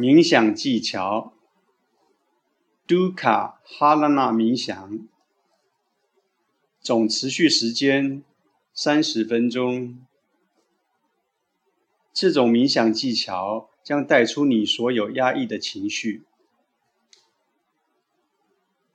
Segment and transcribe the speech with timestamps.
[0.00, 1.34] 冥想技巧
[2.88, 5.06] ：Dukkha Halana 冥想，
[6.80, 8.24] 总持续时间
[8.72, 9.98] 三十分钟。
[12.14, 16.22] 这种冥想技巧将带出你所有压抑的情绪。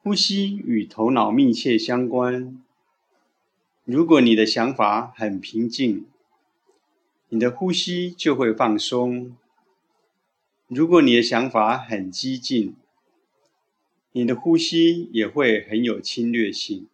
[0.02, 2.64] 呼吸与头脑密切相关。
[3.84, 6.08] 如果你的想法很平静，
[7.30, 9.38] 你的呼吸就会放松。
[10.68, 12.76] 如果你的想法很激进，
[14.14, 16.88] 你的呼吸也会很有侵略性。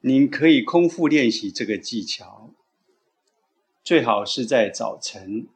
[0.00, 2.50] 您可以空腹练习这个技巧，
[3.82, 5.48] 最好是在早晨。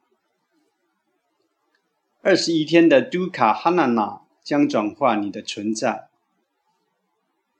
[2.21, 6.09] 二十一天的 Dukkha Hanana 将转化你的存在，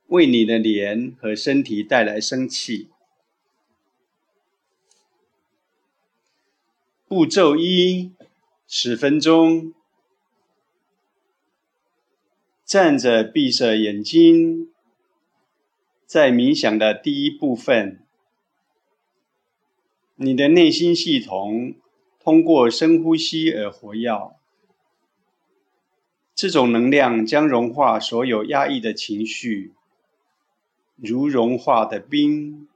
[0.07, 2.89] 为你的脸和身体带来生气。
[7.07, 8.16] 步骤一。
[8.69, 9.73] 十分钟，
[12.65, 14.73] 站着闭着眼睛，
[16.05, 18.05] 在冥想的第一部分，
[20.17, 21.75] 你的内心系统
[22.19, 24.35] 通过深呼吸而活跃。
[26.35, 29.73] 这种能量将融化所有压抑的情绪，
[30.97, 32.67] 如融化的冰，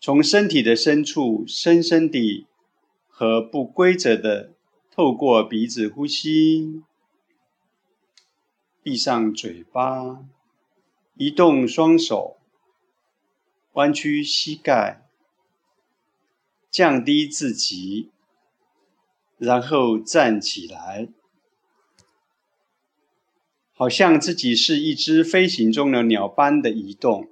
[0.00, 2.47] 从身体的深处深深地。
[3.18, 4.54] 和不规则的
[4.92, 6.84] 透过鼻子呼吸，
[8.80, 10.24] 闭上嘴巴，
[11.16, 12.36] 移动双手，
[13.72, 15.04] 弯曲膝盖，
[16.70, 18.12] 降低自己，
[19.36, 21.08] 然后站起来，
[23.72, 27.28] 好像自己是一只飞行中的鸟般的移动，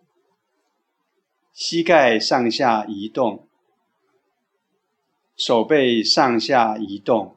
[1.52, 3.45] 膝盖上下移动。
[5.36, 7.36] 手背上下移动，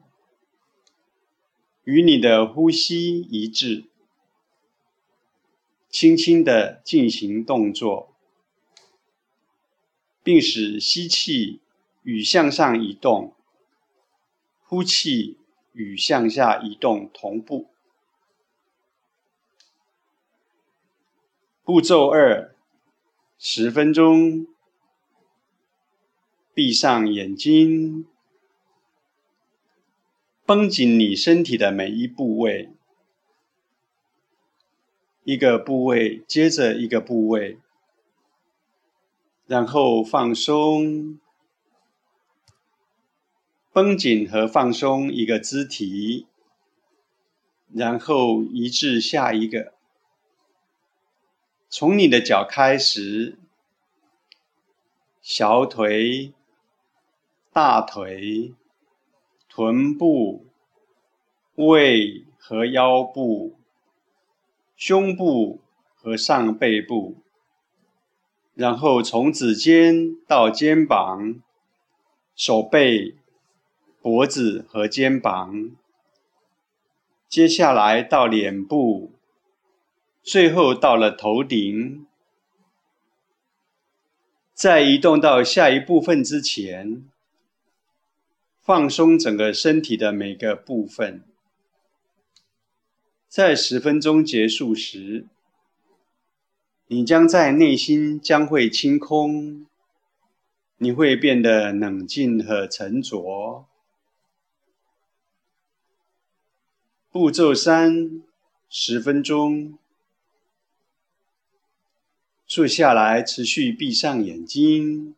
[1.84, 3.84] 与你的呼吸一致，
[5.90, 8.16] 轻轻的进行动作，
[10.22, 11.60] 并使吸气
[12.02, 13.34] 与向上移动，
[14.62, 15.36] 呼气
[15.72, 17.68] 与向下移动同步。
[21.62, 22.56] 步骤二，
[23.38, 24.46] 十分钟。
[26.62, 28.06] 闭上眼睛，
[30.44, 32.68] 绷紧你身体的每一部位，
[35.24, 37.58] 一个部位接着一个部位，
[39.46, 41.18] 然后放松，
[43.72, 46.26] 绷紧和放松一个肢体，
[47.72, 49.72] 然后移至下一个，
[51.70, 53.38] 从你的脚开始，
[55.22, 56.34] 小腿。
[57.52, 58.54] 大腿、
[59.48, 60.46] 臀部、
[61.56, 63.56] 胃和腰部、
[64.76, 65.60] 胸部
[65.96, 67.16] 和上背部，
[68.54, 71.42] 然后从指尖到肩膀、
[72.36, 73.16] 手背、
[74.00, 75.72] 脖子和肩膀，
[77.28, 79.10] 接下来到脸部，
[80.22, 82.06] 最后到了头顶。
[84.54, 87.10] 在移动到下一部分之前。
[88.62, 91.24] 放松整个身体的每个部分，
[93.26, 95.26] 在十分钟结束时，
[96.86, 99.66] 你将在内心将会清空，
[100.76, 103.66] 你会变得冷静和沉着。
[107.10, 108.22] 步骤三，
[108.68, 109.78] 十分钟，
[112.46, 115.16] 坐下来，持续闭上眼睛，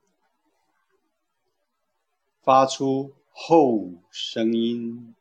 [2.42, 3.12] 发出。
[3.34, 5.14] 后声音，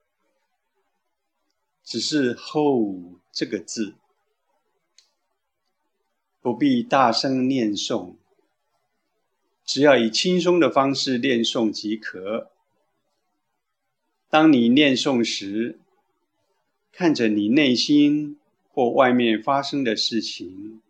[1.83, 3.95] 只是“后”这个字，
[6.41, 8.15] 不必大声念诵，
[9.65, 12.51] 只要以轻松的方式念诵即可。
[14.29, 15.79] 当你念诵时，
[16.91, 18.37] 看着你内心
[18.69, 20.81] 或外面发生的事情。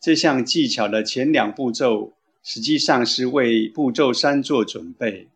[0.00, 2.17] 这项技巧的前两步骤。
[2.42, 5.28] 实际上是为步骤三做准备，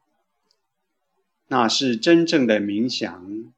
[1.49, 3.53] 那是真正的冥想。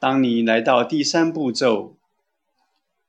[0.00, 1.96] 当你来到第三步骤，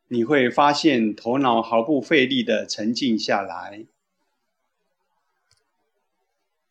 [0.07, 3.85] 你会发现头脑毫不费力地沉静下来，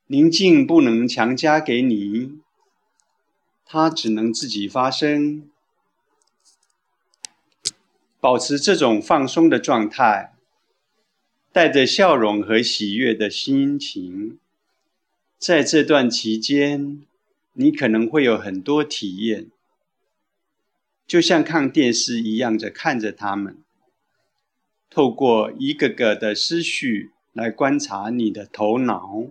[0.07, 2.41] 宁静不能强加给你，
[3.65, 5.49] 它只能自己发生。
[8.21, 10.35] 保持这种放松的状态。
[11.59, 14.39] 带着笑容和喜悦的心情，
[15.39, 17.03] 在这段期间，
[17.55, 19.49] 你可能会有很多体验，
[21.05, 23.59] 就像看电视一样的看着他们，
[24.89, 29.25] 透过一个个的思绪来观察你的头脑。